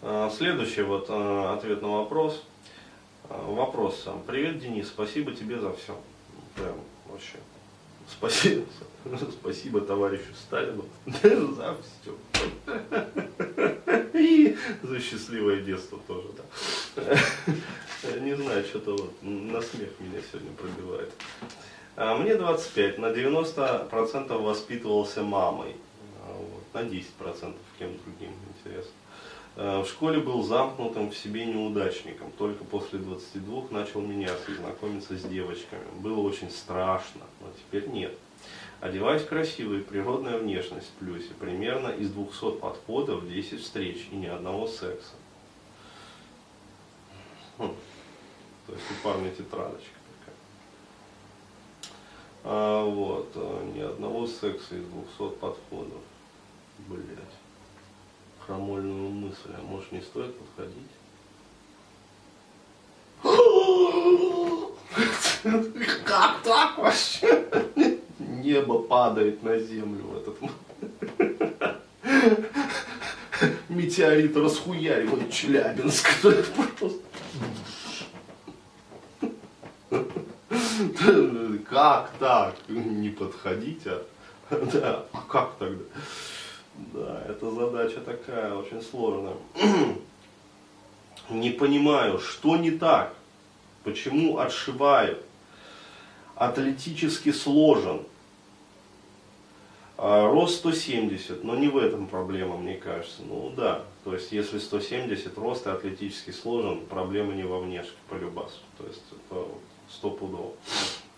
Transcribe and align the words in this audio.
А, 0.00 0.30
Следующий 0.30 0.82
вот 0.82 1.06
а, 1.08 1.54
ответ 1.54 1.82
на 1.82 1.88
вопрос. 1.88 2.44
А, 3.28 3.50
Вопрос 3.50 4.00
сам. 4.04 4.22
Привет, 4.26 4.60
Денис, 4.60 4.86
спасибо 4.88 5.32
тебе 5.32 5.58
за 5.58 5.72
все. 5.72 5.98
Прям 6.54 6.76
вообще. 7.10 7.38
Спасибо, 8.08 8.64
спасибо 9.32 9.80
товарищу 9.80 10.32
Сталину 10.34 10.84
за 11.54 11.76
все. 11.82 12.16
И 14.14 14.56
за 14.82 15.00
счастливое 15.00 15.62
детство 15.62 15.98
тоже, 16.06 16.28
да. 16.36 17.18
Не 18.20 18.34
знаю, 18.36 18.64
что-то 18.64 18.92
вот 18.92 19.12
на 19.22 19.60
смех 19.60 19.90
меня 19.98 20.20
сегодня 20.30 20.52
пробивает. 20.52 21.12
Мне 21.96 22.36
25, 22.36 22.98
на 22.98 23.06
90% 23.06 24.38
воспитывался 24.40 25.24
мамой, 25.24 25.74
вот, 26.24 26.62
на 26.72 26.86
10% 26.86 27.02
кем 27.78 27.90
другим, 28.04 28.32
интересно. 28.56 28.92
Э, 29.56 29.82
В 29.82 29.88
школе 29.88 30.20
был 30.20 30.42
замкнутым 30.42 31.10
в 31.10 31.16
себе 31.16 31.46
неудачником. 31.46 32.30
Только 32.38 32.64
после 32.64 32.98
22 32.98 33.68
начал 33.70 34.00
меняться 34.00 34.50
и 34.52 34.54
знакомиться 34.54 35.16
с 35.16 35.22
девочками. 35.22 35.84
Было 36.00 36.20
очень 36.20 36.50
страшно, 36.50 37.22
но 37.40 37.48
теперь 37.56 37.88
нет. 37.88 38.16
Одеваюсь 38.80 39.24
красиво 39.24 39.74
и 39.74 39.80
природная 39.80 40.38
внешность 40.38 40.88
в 40.88 41.04
плюсе. 41.04 41.34
Примерно 41.40 41.88
из 41.88 42.10
200 42.10 42.58
подходов 42.58 43.28
10 43.28 43.60
встреч 43.60 44.08
и 44.12 44.16
ни 44.16 44.26
одного 44.26 44.68
секса. 44.68 45.14
Хм. 47.58 47.74
То 48.66 48.72
есть 48.72 48.84
у 48.90 49.02
парня 49.02 49.30
тетрадочка. 49.30 49.90
А, 52.44 52.84
вот, 52.84 53.32
э, 53.34 53.72
ни 53.74 53.80
одного 53.80 54.28
секса 54.28 54.76
из 54.76 54.84
200 54.84 55.34
подходов. 55.36 56.00
Блять 56.86 57.18
крамольную 58.48 59.10
мысль, 59.10 59.50
а 59.54 59.62
может 59.62 59.92
не 59.92 60.00
стоит 60.00 60.34
подходить? 60.34 60.88
Как 66.04 66.42
так 66.42 66.78
вообще? 66.78 67.46
Небо 68.18 68.78
падает 68.78 69.42
на 69.42 69.58
землю 69.58 70.02
в 70.04 70.16
этот 70.16 70.40
момент. 70.40 70.56
Метеорит 73.68 74.34
расхуяривает 74.34 75.30
Челябинск. 75.30 76.08
Как 81.68 82.10
так? 82.18 82.54
Не 82.68 83.10
подходить, 83.10 83.86
а? 83.86 84.02
Да, 84.50 85.04
а 85.12 85.20
как 85.28 85.58
тогда? 85.58 85.84
Да, 86.78 87.22
эта 87.28 87.50
задача 87.50 88.00
такая, 88.00 88.54
очень 88.54 88.80
сложная. 88.80 89.34
Не 91.28 91.50
понимаю, 91.50 92.18
что 92.18 92.56
не 92.56 92.70
так, 92.70 93.14
почему 93.84 94.38
отшивают, 94.38 95.22
атлетически 96.36 97.32
сложен, 97.32 98.02
а, 99.98 100.30
рост 100.30 100.58
170, 100.58 101.42
но 101.42 101.56
не 101.56 101.68
в 101.68 101.76
этом 101.76 102.06
проблема, 102.06 102.56
мне 102.56 102.74
кажется. 102.74 103.22
Ну 103.28 103.52
да, 103.56 103.84
то 104.04 104.14
есть 104.14 104.30
если 104.30 104.58
170 104.58 105.36
рост 105.36 105.66
и 105.66 105.70
атлетически 105.70 106.30
сложен, 106.30 106.86
проблема 106.86 107.34
не 107.34 107.42
во 107.42 107.58
внешке, 107.58 107.96
по 108.08 108.14
любасу. 108.14 108.60
То 108.78 108.86
есть 108.86 109.02
это 109.10 109.44
стопудово. 109.90 110.52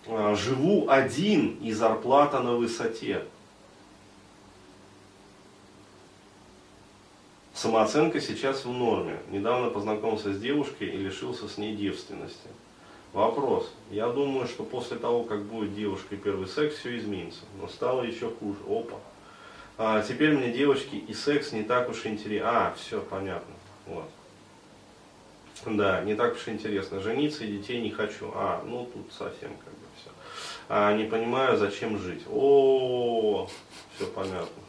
А, 0.07 0.35
живу 0.35 0.89
один 0.89 1.57
и 1.61 1.71
зарплата 1.71 2.39
на 2.39 2.55
высоте. 2.55 3.23
Самооценка 7.61 8.19
сейчас 8.19 8.65
в 8.65 8.71
норме. 8.71 9.19
Недавно 9.29 9.69
познакомился 9.69 10.33
с 10.33 10.39
девушкой 10.39 10.87
и 10.87 10.97
лишился 10.97 11.47
с 11.47 11.59
ней 11.59 11.75
девственности. 11.75 12.47
Вопрос. 13.13 13.71
Я 13.91 14.07
думаю, 14.07 14.47
что 14.47 14.63
после 14.63 14.97
того, 14.97 15.23
как 15.25 15.43
будет 15.43 15.75
девушкой 15.75 16.17
первый 16.17 16.47
секс, 16.47 16.77
все 16.77 16.97
изменится. 16.97 17.41
Но 17.59 17.67
стало 17.67 18.01
еще 18.01 18.31
хуже. 18.31 18.57
Опа. 18.67 18.97
А 19.77 20.01
теперь 20.01 20.35
мне 20.35 20.51
девочки 20.51 20.95
и 20.95 21.13
секс 21.13 21.51
не 21.51 21.61
так 21.61 21.87
уж 21.87 22.03
интересно. 22.07 22.49
А, 22.49 22.73
все, 22.73 22.99
понятно. 22.99 23.53
Вот. 23.85 24.09
Да, 25.67 26.01
не 26.01 26.15
так 26.15 26.33
уж 26.33 26.47
интересно. 26.47 26.99
Жениться 26.99 27.43
и 27.43 27.57
детей 27.59 27.79
не 27.79 27.91
хочу. 27.91 28.31
А, 28.33 28.63
ну 28.65 28.89
тут 28.91 29.13
совсем 29.13 29.51
как 29.63 29.73
бы 29.73 29.85
все. 30.01 30.09
А, 30.67 30.97
не 30.97 31.03
понимаю, 31.03 31.57
зачем 31.57 31.99
жить. 31.99 32.23
О, 32.27 33.47
все 33.95 34.07
понятно. 34.07 34.60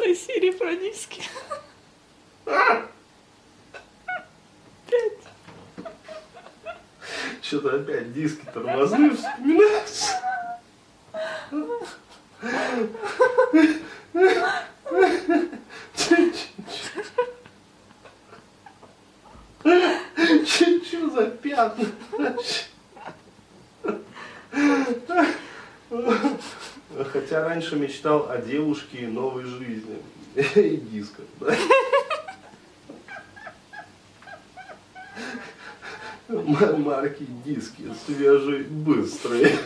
Из 0.00 0.02
той 0.02 0.16
серии 0.16 0.50
про 0.52 0.74
диски. 0.76 1.22
Что-то 7.42 7.76
опять 7.76 8.14
диски 8.14 8.42
тормозные 8.54 9.10
вспоминаются. 9.10 10.20
Что 20.46 21.10
за 21.10 21.26
пятна? 21.26 21.86
Хотя 27.12 27.49
раньше 27.60 27.76
мечтал 27.76 28.30
о 28.30 28.38
девушке 28.38 29.02
и 29.02 29.06
новой 29.06 29.44
жизни. 29.44 29.98
И 30.56 30.76
дисках. 30.76 31.26
да. 31.40 31.56
Марки 36.78 37.26
диски 37.44 37.82
свежие, 38.06 38.64
быстрые. 38.64 39.58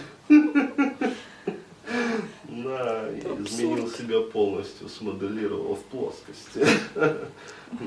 Да, 2.49 3.11
изменил 3.39 3.89
себя 3.91 4.23
полностью, 4.23 4.89
смоделировал 4.89 5.77
в 5.77 5.85
плоскости. 5.85 6.67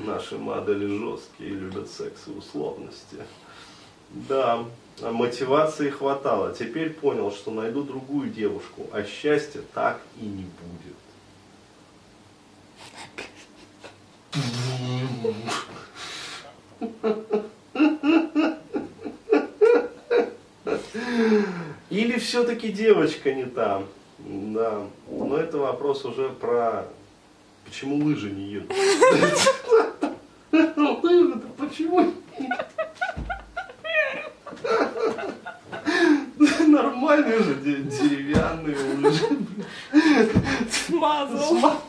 Наши 0.06 0.38
модели 0.38 0.86
жесткие, 0.86 1.50
любят 1.50 1.90
секс 1.90 2.28
и 2.28 2.30
условности. 2.30 3.16
Да, 4.10 4.64
мотивации 5.02 5.90
хватало. 5.90 6.54
Теперь 6.54 6.90
понял, 6.90 7.30
что 7.30 7.50
найду 7.50 7.82
другую 7.82 8.30
девушку, 8.30 8.86
а 8.92 9.04
счастья 9.04 9.60
так 9.74 10.00
и 10.20 10.24
не 10.24 10.44
будет. 10.44 10.96
Или 21.90 22.18
все-таки 22.18 22.70
девочка 22.70 23.32
не 23.34 23.44
там? 23.44 23.86
Да, 24.18 24.82
но 25.10 25.36
это 25.36 25.58
вопрос 25.58 26.04
уже 26.04 26.28
про 26.30 26.86
почему 27.64 28.04
лыжи 28.04 28.30
не 28.30 28.44
едут. 28.44 28.72
Лыжи-то 30.52 31.48
почему 31.56 32.12
Нормальные 36.66 37.38
же 37.38 37.54
де- 37.56 37.82
деревянные 37.82 38.76
лыжи. 38.96 39.28
Смазал. 41.08 41.80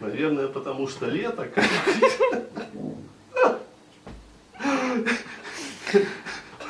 Наверное, 0.00 0.48
потому 0.48 0.88
что 0.88 1.06
лето. 1.06 1.46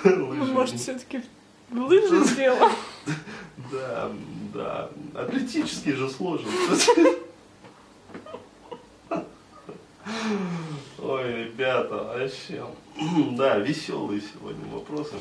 Ну, 0.05 0.35
может, 0.47 0.81
все-таки 0.81 1.23
лыжи 1.71 2.25
сделал? 2.25 2.71
Да, 3.73 4.11
да. 4.55 4.91
Атлетически 5.15 5.91
же 5.91 6.11
сложен. 6.11 6.49
Ой, 11.01 11.45
ребята, 11.45 11.95
вообще. 11.95 12.65
Да, 13.37 13.59
веселые 13.59 14.21
сегодня 14.21 14.67
вопросы. 14.73 15.15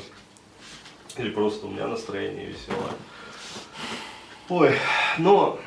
Или 1.18 1.30
просто 1.30 1.66
у 1.66 1.70
меня 1.70 1.88
настроение 1.88 2.46
веселое. 2.46 2.92
Ой, 4.48 4.74
но 5.18 5.58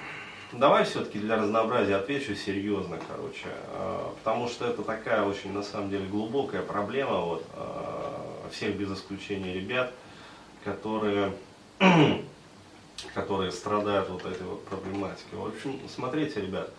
давай 0.54 0.86
все-таки 0.86 1.20
для 1.20 1.36
разнообразия 1.36 1.98
отвечу 1.98 2.36
серьезно, 2.36 2.98
короче. 3.08 3.48
А, 3.74 4.14
Потому 4.18 4.48
что 4.48 4.66
это 4.66 4.82
такая 4.82 5.24
очень, 5.24 5.52
на 5.52 5.62
самом 5.62 5.90
деле, 5.90 6.08
глубокая 6.08 6.62
проблема 6.62 7.20
вот, 7.20 7.46
а, 7.54 8.50
всех 8.52 8.76
без 8.76 8.92
исключения 8.92 9.54
ребят, 9.54 9.94
которые 10.64 11.34
которые 13.14 13.52
страдают 13.52 14.10
вот 14.10 14.26
этой 14.26 14.48
вот 14.48 14.64
проблематикой. 14.66 15.38
В 15.38 15.48
общем, 15.48 15.80
смотрите, 15.94 16.40
ребят, 16.40 16.70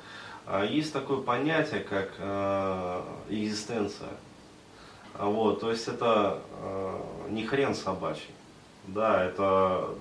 а, 0.47 0.65
есть 0.65 0.95
такое 0.95 1.19
понятие, 1.19 1.81
как 1.81 2.11
экзистенция. 3.29 4.11
Вот, 5.19 5.61
то 5.61 5.71
есть 5.71 5.89
это 5.89 6.41
не 7.29 7.45
хрен 7.45 7.75
собачий. 7.75 8.31
Да, 8.89 9.25
это 9.25 9.95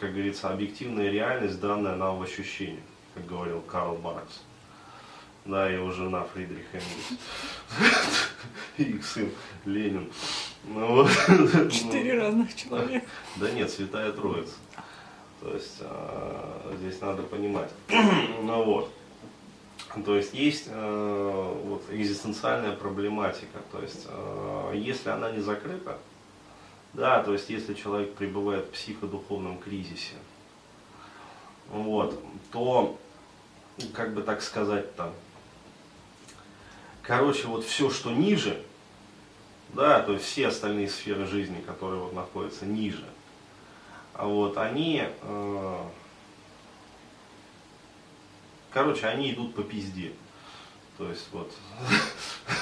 как 0.00 0.12
говорится, 0.12 0.50
объективная 0.50 1.10
реальность, 1.10 1.60
данная 1.60 1.96
нам 1.96 2.18
в 2.18 2.22
ощущениях, 2.22 2.84
как 3.14 3.26
говорил 3.26 3.60
Карл 3.62 3.98
Маркс. 3.98 4.42
Да, 5.44 5.68
его 5.68 5.90
жена 5.90 6.24
Фридрих 6.32 6.66
Энгельс. 6.72 7.18
И 8.78 8.84
их 8.84 9.04
сын 9.04 9.28
Ленин. 9.64 10.08
Ну, 10.64 10.86
вот. 10.86 11.10
Четыре 11.72 12.20
разных 12.20 12.54
человека. 12.54 13.04
Да 13.36 13.50
нет, 13.50 13.68
Святая 13.68 14.12
Троица. 14.12 14.54
То 15.40 15.52
есть 15.52 15.78
э, 15.80 16.76
здесь 16.78 17.00
надо 17.00 17.24
понимать. 17.24 17.70
ну 17.88 18.62
вот. 18.62 18.92
То 20.04 20.16
есть 20.16 20.32
есть 20.32 20.68
э, 20.68 21.54
вот, 21.64 21.82
экзистенциальная 21.90 22.76
проблематика. 22.76 23.58
То 23.72 23.82
есть 23.82 24.06
э, 24.06 24.72
если 24.76 25.10
она 25.10 25.32
не 25.32 25.40
закрыта, 25.40 25.98
да, 26.92 27.22
то 27.22 27.32
есть 27.32 27.48
если 27.48 27.74
человек 27.74 28.14
пребывает 28.14 28.66
в 28.66 28.70
психодуховном 28.70 29.58
кризисе, 29.58 30.14
вот, 31.70 32.22
то, 32.50 32.98
как 33.94 34.14
бы 34.14 34.22
так 34.22 34.42
сказать 34.42 34.94
там, 34.94 35.12
короче, 37.02 37.46
вот 37.46 37.64
все, 37.64 37.90
что 37.90 38.10
ниже, 38.10 38.62
да, 39.70 40.00
то 40.00 40.12
есть 40.12 40.26
все 40.26 40.48
остальные 40.48 40.90
сферы 40.90 41.26
жизни, 41.26 41.62
которые 41.66 42.00
вот 42.00 42.12
находятся 42.12 42.66
ниже, 42.66 43.08
а 44.12 44.26
вот 44.26 44.58
они, 44.58 45.02
э, 45.22 45.78
короче, 48.70 49.06
они 49.06 49.32
идут 49.32 49.54
по 49.54 49.62
пизде. 49.62 50.12
То 50.98 51.08
есть 51.08 51.26
вот, 51.32 51.50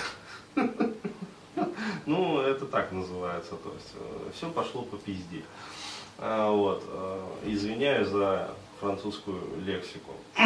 так 2.71 2.93
называется, 2.93 3.57
то 3.57 3.73
есть 3.75 3.93
э, 3.95 4.31
все 4.35 4.51
пошло 4.51 4.83
по 4.83 4.97
пизде. 4.97 5.43
А, 6.19 6.51
вот, 6.51 6.85
э, 6.87 7.27
извиняюсь 7.47 8.09
за 8.09 8.51
французскую 8.81 9.41
лексику. 9.65 10.13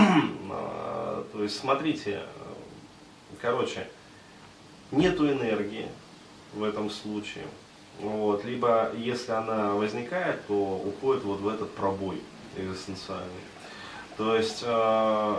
А, 0.57 1.25
то 1.33 1.43
есть 1.43 1.59
смотрите, 1.59 2.23
короче, 3.41 3.89
нету 4.93 5.29
энергии 5.29 5.89
в 6.53 6.63
этом 6.63 6.91
случае. 6.91 7.45
Вот, 7.99 8.45
либо 8.45 8.93
если 8.97 9.33
она 9.33 9.75
возникает, 9.75 10.47
то 10.47 10.55
уходит 10.55 11.25
вот 11.25 11.41
в 11.41 11.49
этот 11.49 11.73
пробой 11.73 12.21
экзистенциальный. 12.57 13.31
То 14.17 14.37
есть, 14.37 14.63
э, 14.65 15.37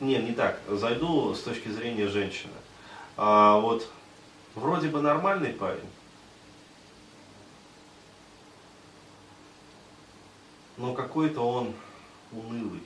не, 0.00 0.16
не 0.16 0.32
так, 0.32 0.60
зайду 0.68 1.34
с 1.34 1.40
точки 1.40 1.68
зрения 1.68 2.08
женщины. 2.08 2.52
А 3.16 3.58
вот 3.58 3.88
вроде 4.54 4.88
бы 4.88 5.00
нормальный 5.00 5.52
парень, 5.52 5.88
но 10.76 10.94
какой-то 10.94 11.40
он 11.40 11.74
унылый. 12.32 12.82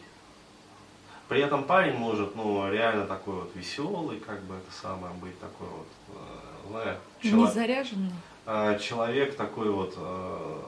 При 1.29 1.41
этом 1.41 1.65
парень 1.65 1.97
может, 1.97 2.37
ну, 2.37 2.71
реально 2.71 3.07
такой 3.07 3.35
вот 3.35 3.51
веселый, 3.57 4.21
как 4.21 4.41
бы 4.43 4.55
это 4.55 4.71
самое, 4.71 5.13
быть 5.15 5.39
такой 5.41 5.67
вот, 5.67 5.89
э, 6.11 6.69
знаешь, 6.69 6.99
человек, 7.21 7.49
не 7.49 7.53
заряженный. 7.53 8.13
Э, 8.47 8.79
человек 8.79 9.37
такой 9.37 9.71
вот, 9.71 9.95
э, 9.97 10.63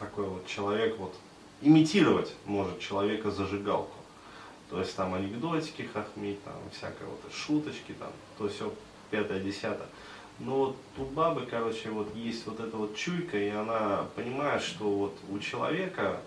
такой 0.00 0.24
вот 0.24 0.46
человек 0.48 0.98
вот, 0.98 1.14
имитировать 1.62 2.34
может 2.44 2.80
человека 2.80 3.30
зажигалку. 3.30 3.94
То 4.68 4.80
есть 4.80 4.96
там 4.96 5.14
анекдотики 5.14 5.82
хохмить, 5.82 6.42
там 6.42 6.54
всякое 6.72 7.06
вот 7.06 7.20
шуточки, 7.32 7.92
там, 7.92 8.10
то 8.36 8.48
все 8.48 8.72
пятое, 9.10 9.40
десятое. 9.40 9.88
Но 10.38 10.56
вот 10.56 10.76
у 10.98 11.04
бабы, 11.04 11.46
короче, 11.46 11.90
вот 11.90 12.14
есть 12.14 12.46
вот 12.46 12.60
эта 12.60 12.76
вот 12.76 12.94
чуйка, 12.96 13.38
и 13.38 13.48
она 13.48 14.06
понимает, 14.14 14.62
что 14.62 14.84
вот 14.90 15.16
у 15.30 15.38
человека 15.38 16.20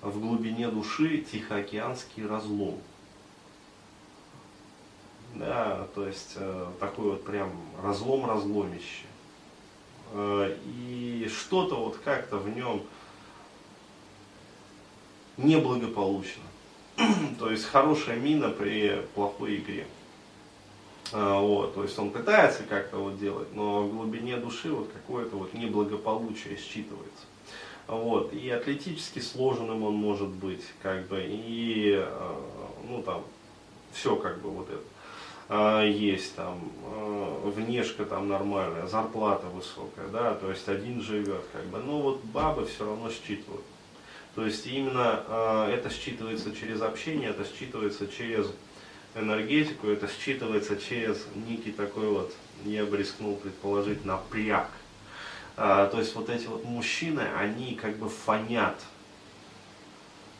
в 0.00 0.20
глубине 0.20 0.68
души 0.68 1.18
Тихоокеанский 1.18 2.26
разлом. 2.26 2.78
Да, 5.34 5.88
то 5.94 6.06
есть 6.06 6.32
э, 6.36 6.66
такой 6.78 7.12
вот 7.12 7.24
прям 7.24 7.50
разлом-разломище. 7.82 9.06
Э, 10.12 10.56
и 10.66 11.28
что-то 11.28 11.76
вот 11.76 11.96
как-то 12.04 12.36
в 12.36 12.54
нем 12.54 12.82
неблагополучно. 15.38 16.42
то 17.38 17.50
есть 17.50 17.64
хорошая 17.64 18.16
мина 18.18 18.50
при 18.50 19.06
плохой 19.14 19.56
игре. 19.56 19.86
Э, 21.12 21.38
вот, 21.40 21.74
то 21.74 21.82
есть 21.82 21.98
он 21.98 22.10
пытается 22.10 22.62
как-то 22.62 22.96
вот 22.96 23.18
делать, 23.18 23.48
но 23.54 23.82
в 23.82 23.94
глубине 23.94 24.36
души 24.36 24.72
вот 24.72 24.88
какое-то 24.92 25.36
вот 25.36 25.52
неблагополучие 25.52 26.56
считывается. 26.56 27.26
Вот, 27.86 28.32
и 28.32 28.48
атлетически 28.48 29.18
сложенным 29.18 29.82
он 29.82 29.94
может 29.94 30.28
быть, 30.28 30.64
как 30.82 31.06
бы, 31.08 31.22
и, 31.22 31.96
э, 31.96 32.34
ну, 32.88 33.02
там, 33.02 33.22
все 33.92 34.16
как 34.16 34.40
бы 34.40 34.50
вот 34.50 34.70
это 34.70 34.82
а, 35.48 35.84
есть 35.84 36.34
там, 36.34 36.72
внешка 37.44 38.06
там 38.06 38.28
нормальная, 38.28 38.86
зарплата 38.86 39.48
высокая, 39.48 40.08
да, 40.08 40.34
то 40.34 40.48
есть 40.48 40.66
один 40.66 41.02
живет, 41.02 41.44
как 41.52 41.66
бы, 41.66 41.78
но 41.78 42.00
вот 42.00 42.24
бабы 42.24 42.64
все 42.64 42.86
равно 42.86 43.10
считывают. 43.10 43.64
То 44.34 44.46
есть 44.46 44.66
именно 44.66 45.68
это 45.70 45.90
считывается 45.90 46.56
через 46.56 46.80
общение, 46.80 47.30
это 47.30 47.42
считывается 47.42 48.10
через 48.10 48.50
энергетику, 49.14 49.88
это 49.88 50.06
считывается 50.06 50.80
через 50.80 51.26
некий 51.34 51.72
такой 51.72 52.08
вот, 52.08 52.34
я 52.64 52.84
бы 52.84 52.96
рискнул 52.96 53.36
предположить, 53.36 54.04
напряг 54.04 54.68
а, 55.56 55.86
то 55.88 55.98
есть 55.98 56.14
вот 56.14 56.30
эти 56.30 56.46
вот 56.46 56.64
мужчины, 56.64 57.22
они 57.38 57.74
как 57.74 57.96
бы 57.96 58.08
фонят. 58.08 58.76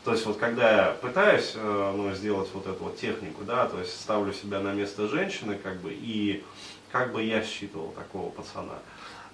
То 0.03 0.11
есть 0.11 0.25
вот 0.25 0.37
когда 0.37 0.87
я 0.87 0.91
пытаюсь 0.91 1.53
э, 1.55 1.93
ну, 1.95 2.13
сделать 2.13 2.49
вот 2.53 2.67
эту 2.67 2.83
вот 2.83 2.97
технику, 2.97 3.43
да, 3.45 3.67
то 3.67 3.79
есть 3.79 3.93
ставлю 4.01 4.33
себя 4.33 4.59
на 4.59 4.73
место 4.73 5.07
женщины, 5.07 5.55
как 5.55 5.79
бы, 5.79 5.93
и 5.93 6.43
как 6.91 7.13
бы 7.13 7.23
я 7.23 7.41
считывал 7.41 7.91
такого 7.91 8.29
пацана, 8.31 8.79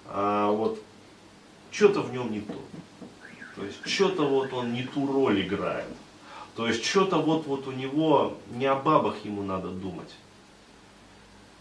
а, 0.06 0.50
вот 0.50 0.80
что-то 1.72 2.02
в 2.02 2.12
нем 2.12 2.30
не 2.30 2.40
то. 2.42 2.54
То 3.56 3.64
есть 3.64 3.84
что-то 3.84 4.28
вот 4.28 4.52
он 4.52 4.72
не 4.72 4.84
ту 4.84 5.10
роль 5.10 5.40
играет. 5.40 5.88
То 6.56 6.66
есть 6.66 6.84
что-то 6.84 7.18
вот, 7.18 7.46
вот 7.46 7.66
у 7.68 7.72
него 7.72 8.36
не 8.50 8.66
о 8.66 8.74
бабах 8.74 9.24
ему 9.24 9.42
надо 9.42 9.68
думать. 9.68 10.10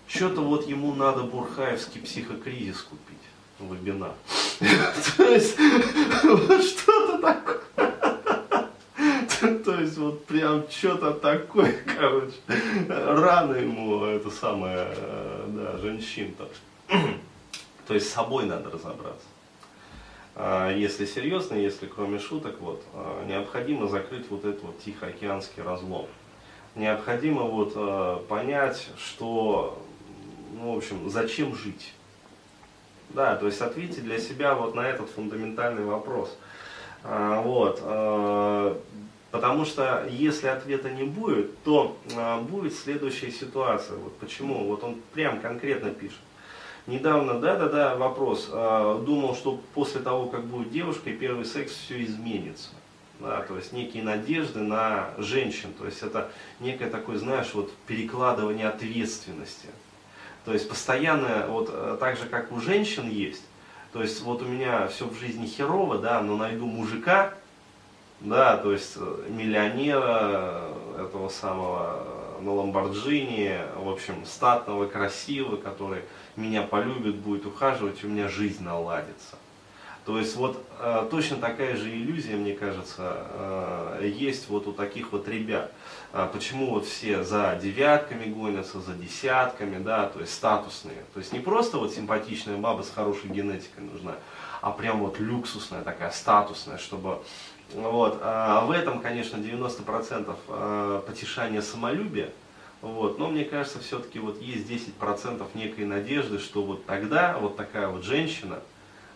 Что-то 0.08 0.42
вот 0.42 0.68
ему 0.68 0.96
надо 0.96 1.24
бурхаевский 1.24 2.02
психокризис 2.02 2.82
купить 2.82 3.18
вебинар. 3.60 4.14
То 4.60 5.24
есть, 5.24 5.56
что-то 5.56 7.20
такое. 7.22 7.60
То 9.64 9.80
есть, 9.80 9.98
вот 9.98 10.26
прям 10.26 10.64
что-то 10.70 11.14
такое, 11.14 11.76
короче. 11.86 12.36
Рано 12.88 13.56
ему 13.56 14.04
это 14.06 14.30
самое, 14.32 14.88
да, 15.48 15.78
женщин-то. 15.78 16.50
То 17.88 17.94
есть, 17.94 18.10
с 18.10 18.14
собой 18.14 18.46
надо 18.46 18.70
разобраться. 18.70 19.26
А 20.42 20.72
если 20.72 21.06
серьезно, 21.06 21.56
если 21.56 21.86
кроме 21.86 22.18
шуток, 22.18 22.62
вот, 22.62 22.82
а, 22.94 23.26
необходимо 23.26 23.90
закрыть 23.90 24.30
вот 24.30 24.46
этот 24.46 24.64
вот 24.64 24.80
Тихоокеанский 24.80 25.62
разлом. 25.62 26.08
Необходимо 26.76 27.44
вот 27.44 27.74
а, 27.76 28.24
понять, 28.26 28.88
что, 28.98 29.78
ну, 30.54 30.76
в 30.76 30.78
общем, 30.78 31.10
зачем 31.10 31.56
жить 31.56 31.94
да, 33.10 33.36
то 33.36 33.48
есть 33.48 33.60
ответьте 33.60 34.02
для 34.02 34.20
себя 34.20 34.54
вот 34.54 34.76
на 34.76 34.82
этот 34.82 35.10
фундаментальный 35.10 35.84
вопрос. 35.84 36.38
Вот, 37.04 37.82
потому 39.32 39.66
что 39.66 40.06
если 40.12 40.46
ответа 40.46 40.92
не 40.92 41.06
будет, 41.06 41.60
то 41.64 41.98
будет 42.52 42.76
следующая 42.76 43.32
ситуация. 43.32 43.98
Вот 43.98 44.16
почему? 44.18 44.66
Вот 44.68 44.84
он 44.84 45.02
прям 45.14 45.40
конкретно 45.40 45.90
пишет. 45.90 46.20
Недавно, 46.90 47.40
да-да-да, 47.40 47.96
вопрос. 47.96 48.48
Думал, 48.48 49.36
что 49.36 49.62
после 49.76 50.02
того, 50.02 50.26
как 50.26 50.44
будет 50.46 50.72
девушка, 50.72 51.12
первый 51.12 51.46
секс 51.46 51.72
все 51.72 52.04
изменится. 52.04 52.70
Да, 53.20 53.42
то 53.42 53.58
есть 53.58 53.74
некие 53.74 54.02
надежды 54.02 54.60
на 54.62 55.10
женщин. 55.18 55.74
То 55.78 55.86
есть 55.86 56.02
это 56.02 56.32
некое 56.60 56.90
такое, 56.90 57.20
знаешь, 57.20 57.54
вот 57.54 57.72
перекладывание 57.86 58.68
ответственности. 58.68 59.68
То 60.46 60.54
есть 60.54 60.68
постоянно, 60.68 61.46
вот 61.48 61.70
э, 61.72 61.98
так 62.00 62.18
же 62.18 62.26
как 62.26 62.52
у 62.52 62.60
женщин 62.60 63.08
есть, 63.08 63.44
то 63.92 64.02
есть 64.02 64.22
вот 64.22 64.42
у 64.42 64.46
меня 64.46 64.88
все 64.88 65.06
в 65.06 65.14
жизни 65.20 65.46
херово, 65.46 66.00
да, 66.00 66.22
но 66.22 66.38
найду 66.38 66.66
мужика, 66.66 67.34
да, 68.22 68.58
то 68.58 68.72
есть 68.72 68.94
э, 68.96 69.26
миллионера 69.30 70.64
э, 70.96 71.06
этого 71.06 71.30
самого 71.30 72.04
на 72.42 72.54
Ламборджини, 72.54 73.60
в 73.76 73.90
общем, 73.90 74.26
статного, 74.26 74.88
красивого, 74.88 75.58
который 75.58 76.04
меня 76.40 76.64
полюбит, 76.64 77.16
будет 77.16 77.46
ухаживать, 77.46 78.04
у 78.04 78.08
меня 78.08 78.28
жизнь 78.28 78.64
наладится. 78.64 79.36
То 80.06 80.18
есть 80.18 80.36
вот 80.38 80.66
э, 80.80 81.08
точно 81.12 81.38
такая 81.38 81.76
же 81.76 81.90
иллюзия, 81.90 82.36
мне 82.36 82.54
кажется, 82.54 83.28
э, 83.32 84.12
есть 84.12 84.50
вот 84.50 84.66
у 84.66 84.74
таких 84.74 85.12
вот 85.12 85.28
ребят. 85.28 85.72
А 86.14 86.26
почему 86.26 86.72
вот 86.72 86.86
все 86.88 87.24
за 87.24 87.60
девятками 87.62 88.26
гонятся, 88.26 88.80
за 88.80 88.94
десятками, 88.94 89.78
да, 89.84 90.08
то 90.08 90.22
есть 90.22 90.34
статусные. 90.34 91.04
То 91.14 91.20
есть 91.20 91.32
не 91.32 91.40
просто 91.40 91.78
вот 91.78 91.94
симпатичная 91.94 92.58
баба 92.58 92.82
с 92.82 92.90
хорошей 92.90 93.30
генетикой 93.30 93.84
нужна, 93.84 94.16
а 94.62 94.72
прям 94.72 95.00
вот 95.00 95.20
люксусная 95.20 95.84
такая, 95.84 96.10
статусная, 96.10 96.80
чтобы 96.80 97.20
вот. 97.76 98.20
А 98.24 98.66
в 98.66 98.72
этом, 98.72 99.02
конечно, 99.02 99.38
90% 99.38 100.36
э, 100.48 101.02
потешания 101.06 101.62
самолюбия. 101.62 102.32
Вот. 102.82 103.20
Но 103.20 103.30
мне 103.30 103.44
кажется, 103.44 103.80
все-таки 103.80 104.20
вот 104.20 104.42
есть 104.42 104.70
10% 104.70 105.46
некой 105.54 105.86
надежды, 105.86 106.40
что 106.40 106.64
вот 106.64 106.86
тогда 106.86 107.38
вот 107.38 107.58
такая 107.58 107.88
вот 107.88 108.04
женщина, 108.04 108.60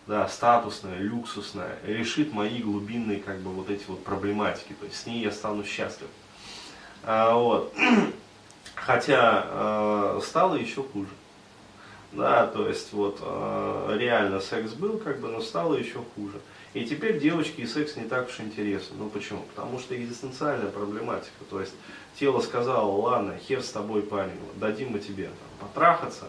да, 0.06 0.28
статусная, 0.28 0.98
люксусная, 0.98 1.78
решит 1.86 2.32
мои 2.32 2.60
глубинные 2.60 3.20
как 3.20 3.40
бы 3.40 3.50
вот 3.50 3.70
эти 3.70 3.84
вот 3.88 4.04
проблематики. 4.04 4.74
То 4.78 4.86
есть 4.86 5.00
с 5.00 5.06
ней 5.06 5.22
я 5.22 5.30
стану 5.30 5.64
счастлив. 5.64 6.08
А, 7.02 7.34
вот. 7.34 7.74
Хотя 8.74 9.46
э, 9.48 10.20
стало 10.22 10.56
еще 10.56 10.82
хуже. 10.82 11.08
Да, 12.12 12.46
то 12.46 12.68
есть 12.68 12.92
вот 12.92 13.18
э, 13.22 13.96
реально 13.98 14.40
секс 14.40 14.72
был, 14.72 14.98
как 14.98 15.20
бы, 15.20 15.28
но 15.28 15.40
стало 15.40 15.74
еще 15.74 16.00
хуже. 16.14 16.38
И 16.74 16.84
теперь 16.84 17.20
девочки 17.20 17.60
и 17.60 17.66
секс 17.66 17.94
не 17.94 18.04
так 18.04 18.28
уж 18.28 18.40
интересны. 18.40 18.96
Ну 18.98 19.08
почему? 19.08 19.42
Потому 19.54 19.78
что 19.78 19.96
экзистенциальная 19.96 20.70
проблематика. 20.70 21.44
То 21.48 21.60
есть 21.60 21.72
тело 22.18 22.40
сказало, 22.40 22.90
ладно, 23.00 23.38
хер 23.38 23.62
с 23.62 23.70
тобой, 23.70 24.02
парень, 24.02 24.38
вот, 24.44 24.58
дадим 24.58 24.90
мы 24.90 24.98
тебе 24.98 25.26
там, 25.26 25.68
потрахаться. 25.68 26.28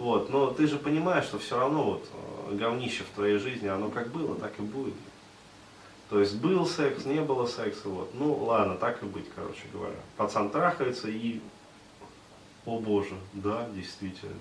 Вот, 0.00 0.28
но 0.30 0.48
ты 0.48 0.66
же 0.66 0.78
понимаешь, 0.78 1.24
что 1.26 1.38
все 1.38 1.56
равно 1.56 1.84
вот 1.84 2.08
э, 2.50 2.56
говнище 2.56 3.04
в 3.04 3.14
твоей 3.14 3.38
жизни, 3.38 3.68
оно 3.68 3.88
как 3.88 4.08
было, 4.08 4.34
так 4.34 4.58
и 4.58 4.62
будет. 4.62 4.94
То 6.10 6.18
есть 6.18 6.36
был 6.40 6.66
секс, 6.66 7.04
не 7.04 7.20
было 7.20 7.46
секса, 7.46 7.88
вот. 7.88 8.10
Ну 8.14 8.34
ладно, 8.34 8.74
так 8.74 9.00
и 9.04 9.06
быть, 9.06 9.26
короче 9.36 9.62
говоря. 9.72 9.94
Пацан 10.16 10.50
трахается 10.50 11.08
и, 11.08 11.40
о 12.66 12.80
боже, 12.80 13.14
да, 13.32 13.68
действительно. 13.72 14.34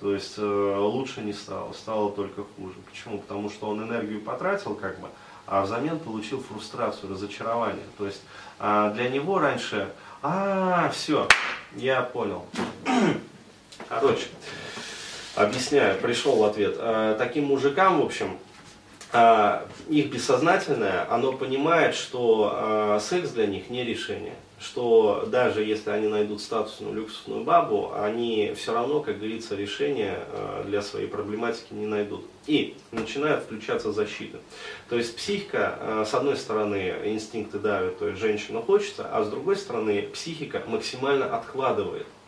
То 0.00 0.14
есть 0.14 0.34
э, 0.38 0.76
лучше 0.78 1.20
не 1.20 1.34
стало, 1.34 1.72
стало 1.74 2.10
только 2.10 2.42
хуже. 2.56 2.74
Почему? 2.90 3.18
Потому 3.18 3.50
что 3.50 3.68
он 3.68 3.82
энергию 3.82 4.20
потратил, 4.22 4.74
как 4.74 4.98
бы, 4.98 5.08
а 5.46 5.62
взамен 5.62 5.98
получил 5.98 6.42
фрустрацию, 6.42 7.12
разочарование. 7.12 7.84
То 7.98 8.06
есть 8.06 8.22
э, 8.58 8.92
для 8.94 9.10
него 9.10 9.38
раньше, 9.38 9.92
а, 10.22 10.88
все, 10.90 11.28
я 11.76 12.00
понял. 12.00 12.46
Короче, 13.88 14.28
объясняю, 15.34 16.00
пришел 16.00 16.36
в 16.36 16.44
ответ. 16.44 16.76
Э, 16.78 17.14
таким 17.18 17.44
мужикам, 17.44 18.00
в 18.00 18.04
общем, 18.06 18.38
их 19.88 20.10
бессознательное, 20.10 21.06
оно 21.10 21.32
понимает, 21.32 21.94
что 21.94 22.96
э, 22.96 23.00
секс 23.00 23.30
для 23.30 23.46
них 23.46 23.70
не 23.70 23.84
решение 23.84 24.34
что 24.60 25.26
даже 25.26 25.64
если 25.64 25.88
они 25.88 26.06
найдут 26.06 26.42
статусную 26.42 26.94
люксусную 26.94 27.42
бабу, 27.42 27.92
они 27.94 28.52
все 28.54 28.74
равно, 28.74 29.00
как 29.00 29.16
говорится, 29.16 29.56
решения 29.56 30.18
э, 30.28 30.64
для 30.66 30.82
своей 30.82 31.06
проблематики 31.06 31.72
не 31.72 31.86
найдут. 31.86 32.26
И 32.46 32.76
начинает 32.92 33.44
включаться 33.44 33.90
защита. 33.90 34.38
То 34.90 34.96
есть 34.96 35.16
психика, 35.16 36.04
с 36.06 36.12
одной 36.12 36.36
стороны, 36.36 36.94
инстинкты 37.04 37.58
давят, 37.58 37.98
то 37.98 38.08
есть 38.08 38.20
женщина 38.20 38.60
хочется, 38.60 39.08
а 39.10 39.24
с 39.24 39.30
другой 39.30 39.56
стороны, 39.56 40.02
психика 40.12 40.62
максимально 40.66 41.34
откладывает 41.34 42.06
а, 42.06 42.19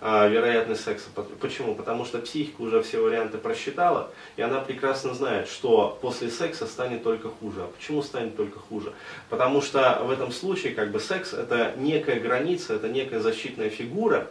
вероятность 0.00 0.84
секса. 0.84 1.08
Почему? 1.40 1.74
Потому 1.74 2.04
что 2.04 2.18
психика 2.18 2.60
уже 2.60 2.82
все 2.82 3.00
варианты 3.00 3.38
просчитала, 3.38 4.10
и 4.36 4.42
она 4.42 4.60
прекрасно 4.60 5.14
знает, 5.14 5.48
что 5.48 5.98
после 6.02 6.30
секса 6.30 6.66
станет 6.66 7.02
только 7.02 7.28
хуже. 7.28 7.62
А 7.62 7.72
почему 7.76 8.02
станет 8.02 8.36
только 8.36 8.58
хуже? 8.58 8.92
Потому 9.30 9.62
что 9.62 10.02
в 10.04 10.10
этом 10.10 10.32
случае 10.32 10.74
как 10.74 10.90
бы 10.90 11.00
секс 11.00 11.32
это 11.32 11.72
некая 11.76 12.20
граница, 12.20 12.74
это 12.74 12.88
некая 12.88 13.20
защитная 13.20 13.70
фигура, 13.70 14.30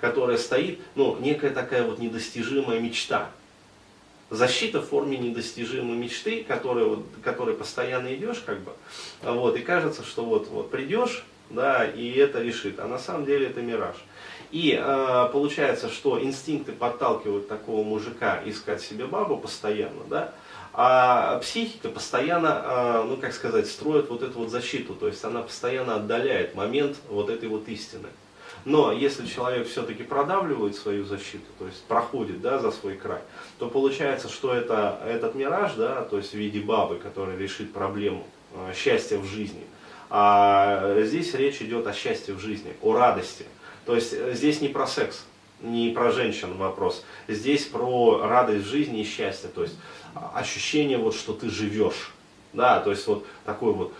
которая 0.00 0.36
стоит, 0.36 0.80
ну, 0.96 1.16
некая 1.18 1.50
такая 1.50 1.84
вот 1.84 1.98
недостижимая 1.98 2.80
мечта. 2.80 3.30
Защита 4.30 4.80
в 4.80 4.88
форме 4.88 5.16
недостижимой 5.16 5.96
мечты, 5.96 6.42
которой, 6.42 6.98
которой 7.22 7.54
постоянно 7.54 8.14
идешь, 8.14 8.42
как 8.44 8.60
бы, 8.60 8.72
вот, 9.22 9.56
и 9.56 9.60
кажется, 9.60 10.02
что 10.02 10.24
вот, 10.24 10.48
вот 10.48 10.70
придешь, 10.70 11.24
да, 11.50 11.84
и 11.84 12.10
это 12.12 12.42
решит. 12.42 12.80
А 12.80 12.88
на 12.88 12.98
самом 12.98 13.26
деле 13.26 13.46
это 13.46 13.60
мираж. 13.60 13.96
И 14.54 14.80
э, 14.80 15.28
получается, 15.32 15.88
что 15.88 16.22
инстинкты 16.22 16.70
подталкивают 16.70 17.48
такого 17.48 17.82
мужика 17.82 18.40
искать 18.44 18.80
себе 18.80 19.04
бабу 19.04 19.36
постоянно, 19.36 20.04
да, 20.08 20.32
а 20.72 21.40
психика 21.40 21.88
постоянно, 21.88 22.62
э, 22.64 23.04
ну 23.08 23.16
как 23.16 23.32
сказать, 23.32 23.66
строит 23.66 24.08
вот 24.10 24.22
эту 24.22 24.38
вот 24.38 24.50
защиту, 24.50 24.94
то 24.94 25.08
есть 25.08 25.24
она 25.24 25.42
постоянно 25.42 25.96
отдаляет 25.96 26.54
момент 26.54 26.98
вот 27.08 27.30
этой 27.30 27.48
вот 27.48 27.68
истины. 27.68 28.06
Но 28.64 28.92
если 28.92 29.26
человек 29.26 29.66
все-таки 29.66 30.04
продавливает 30.04 30.76
свою 30.76 31.04
защиту, 31.04 31.46
то 31.58 31.66
есть 31.66 31.82
проходит 31.86 32.40
да, 32.40 32.60
за 32.60 32.70
свой 32.70 32.94
край, 32.94 33.22
то 33.58 33.68
получается, 33.68 34.28
что 34.28 34.54
это, 34.54 35.00
этот 35.04 35.34
мираж, 35.34 35.72
да, 35.74 36.02
то 36.02 36.16
есть 36.16 36.30
в 36.30 36.34
виде 36.34 36.60
бабы, 36.60 37.00
которая 37.00 37.36
решит 37.36 37.72
проблему 37.72 38.24
э, 38.52 38.72
счастья 38.72 39.18
в 39.18 39.24
жизни, 39.24 39.66
а 40.10 40.94
здесь 41.02 41.34
речь 41.34 41.60
идет 41.60 41.88
о 41.88 41.92
счастье 41.92 42.34
в 42.34 42.38
жизни, 42.38 42.72
о 42.82 42.94
радости. 42.94 43.46
То 43.86 43.94
есть 43.94 44.12
э, 44.12 44.34
здесь 44.34 44.60
не 44.60 44.68
про 44.68 44.86
секс, 44.86 45.24
не 45.60 45.90
про 45.90 46.10
женщин 46.12 46.56
вопрос. 46.56 47.04
Здесь 47.28 47.64
про 47.64 48.26
радость 48.26 48.66
жизни 48.66 49.00
и 49.00 49.04
счастье. 49.04 49.48
То 49.48 49.62
есть 49.62 49.74
а, 50.14 50.32
ощущение, 50.34 50.98
вот, 50.98 51.14
что 51.14 51.32
ты 51.32 51.50
живешь. 51.50 52.12
Да, 52.52 52.80
то 52.80 52.90
есть 52.90 53.06
вот 53.06 53.26
такой 53.44 53.72
вот 53.72 53.92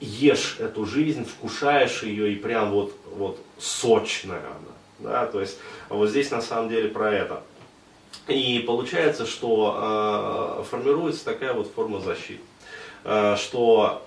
ешь 0.00 0.56
эту 0.60 0.84
жизнь, 0.86 1.24
вкушаешь 1.24 2.02
ее 2.02 2.32
и 2.32 2.36
прям 2.36 2.70
вот, 2.70 2.96
вот 3.16 3.40
сочная 3.58 4.38
она. 4.38 5.10
Да, 5.10 5.26
то 5.26 5.40
есть 5.40 5.58
вот 5.88 6.08
здесь 6.08 6.30
на 6.30 6.40
самом 6.40 6.68
деле 6.68 6.88
про 6.88 7.12
это. 7.12 7.42
И 8.28 8.60
получается, 8.66 9.26
что 9.26 10.60
э, 10.60 10.64
формируется 10.64 11.24
такая 11.24 11.52
вот 11.52 11.70
форма 11.74 12.00
защиты, 12.00 12.40
э, 13.04 13.36
что 13.36 14.06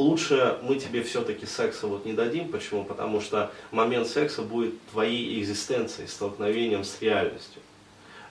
лучше 0.00 0.58
мы 0.62 0.76
тебе 0.76 1.02
все-таки 1.02 1.46
секса 1.46 1.86
вот 1.86 2.04
не 2.04 2.12
дадим. 2.12 2.48
Почему? 2.48 2.84
Потому 2.84 3.20
что 3.20 3.52
момент 3.70 4.08
секса 4.08 4.42
будет 4.42 4.74
твоей 4.90 5.40
экзистенцией, 5.40 6.08
столкновением 6.08 6.84
с 6.84 7.00
реальностью. 7.00 7.62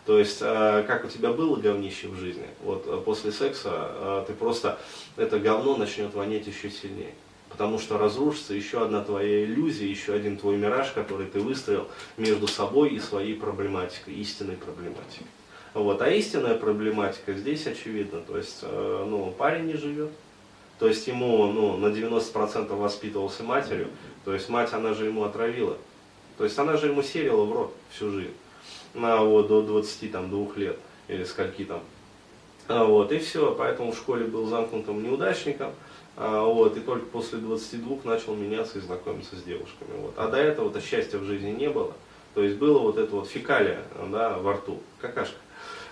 То 0.06 0.18
есть, 0.18 0.40
э, 0.42 0.84
как 0.88 1.06
у 1.06 1.08
тебя 1.08 1.32
было 1.32 1.56
говнище 1.56 2.08
в 2.08 2.16
жизни, 2.16 2.48
вот 2.64 2.86
э, 2.88 3.00
после 3.06 3.32
секса 3.32 3.70
э, 3.72 4.24
ты 4.26 4.34
просто, 4.34 4.80
это 5.18 5.40
говно 5.40 5.78
начнет 5.78 6.14
вонять 6.16 6.48
еще 6.48 6.72
сильнее. 6.72 7.14
Потому 7.50 7.78
что 7.78 7.98
разрушится 7.98 8.54
еще 8.54 8.82
одна 8.82 9.04
твоя 9.04 9.44
иллюзия, 9.44 9.88
еще 9.88 10.14
один 10.14 10.38
твой 10.38 10.58
мираж, 10.58 10.92
который 10.94 11.28
ты 11.28 11.40
выстроил 11.40 11.88
между 12.18 12.48
собой 12.48 12.90
и 12.90 13.00
своей 13.00 13.36
проблематикой, 13.36 14.16
истинной 14.16 14.56
проблематикой. 14.56 15.28
Вот. 15.74 16.02
А 16.02 16.10
истинная 16.10 16.56
проблематика 16.56 17.34
здесь 17.34 17.68
очевидна. 17.68 18.22
То 18.22 18.38
есть, 18.38 18.64
ну, 18.64 19.34
парень 19.38 19.66
не 19.66 19.74
живет, 19.74 20.10
то 20.80 20.88
есть 20.88 21.06
ему 21.08 21.52
ну, 21.52 21.78
на 21.78 21.88
90% 21.88 22.74
воспитывался 22.76 23.44
матерью, 23.44 23.90
то 24.24 24.34
есть 24.34 24.50
мать, 24.50 24.74
она 24.74 24.94
же 24.94 25.06
ему 25.06 25.24
отравила. 25.24 25.78
То 26.38 26.46
есть 26.46 26.58
она 26.58 26.78
же 26.78 26.88
ему 26.88 27.04
серила 27.04 27.44
в 27.44 27.52
рот 27.52 27.74
всю 27.92 28.12
жизнь. 28.12 28.34
На, 28.94 29.18
вот, 29.18 29.50
до 29.50 29.62
22 29.62 30.48
лет 30.56 30.80
или 31.10 31.26
скольки 31.26 31.66
там. 31.66 31.82
А, 32.70 32.86
вот, 32.86 33.12
и 33.12 33.20
все, 33.20 33.54
поэтому 33.56 33.92
в 33.92 33.98
школе 33.98 34.26
был 34.26 34.46
замкнутым 34.46 35.04
неудачником. 35.04 35.74
А, 36.16 36.44
вот, 36.44 36.78
и 36.78 36.80
только 36.80 37.06
после 37.08 37.40
22 37.40 37.98
начал 38.06 38.36
меняться 38.36 38.78
и 38.78 38.82
знакомиться 38.82 39.36
с 39.36 39.44
девушками. 39.44 39.90
Вот. 39.98 40.14
А 40.16 40.28
до 40.28 40.38
этого-то 40.38 40.80
счастья 40.80 41.18
в 41.18 41.26
жизни 41.26 41.50
не 41.50 41.70
было. 41.70 41.94
То 42.36 42.44
есть 42.44 42.56
было 42.56 42.80
вот 42.80 42.98
это 42.98 43.14
вот 43.16 43.28
фекалия 43.28 43.84
да, 44.10 44.38
во 44.38 44.54
рту, 44.54 44.80
какашка. 45.02 45.36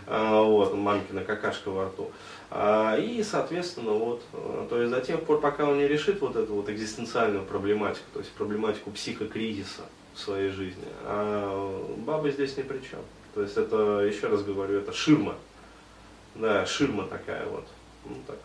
А, 0.10 0.42
вот, 0.42 0.74
мамкина 0.74 1.24
какашка 1.24 1.70
во 1.70 1.88
рту. 1.88 2.10
А, 2.50 2.96
и, 2.98 3.22
соответственно, 3.24 3.92
вот, 3.92 4.24
э, 4.32 4.68
то 4.70 4.80
есть 4.80 4.92
до 4.92 5.02
тех 5.02 5.22
пор, 5.24 5.42
пока 5.42 5.66
он 5.66 5.78
не 5.78 5.88
решит 5.88 6.22
вот 6.22 6.38
эту 6.38 6.54
вот 6.54 6.70
экзистенциальную 6.70 7.44
проблематику, 7.44 8.06
то 8.14 8.20
есть 8.20 8.32
проблематику 8.32 8.92
психокризиса 8.92 9.82
в 10.14 10.20
своей 10.20 10.50
жизни, 10.50 10.88
а 11.04 11.86
бабы 11.98 12.32
здесь 12.32 12.56
ни 12.56 12.62
при 12.62 12.80
чем. 12.80 13.00
То 13.36 13.42
есть 13.42 13.58
это, 13.58 14.00
еще 14.00 14.28
раз 14.28 14.44
говорю, 14.44 14.80
это 14.80 14.94
ширма. 14.94 15.36
Да, 16.36 16.66
ширма 16.66 17.04
такая 17.04 17.46
вот. 17.48 17.68
Ну 18.06 18.16
так. 18.26 18.38